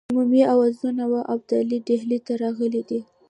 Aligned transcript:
عمومي 0.11 0.41
آوازه 0.53 0.89
وه 1.11 1.21
ابدالي 1.33 1.77
ډهلي 1.87 2.19
ته 2.25 2.31
راغلی 2.41 2.81
دی. 2.89 2.99